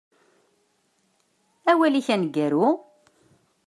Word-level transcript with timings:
Awal-ik 1.71 2.07
aneggaru? 2.13 2.65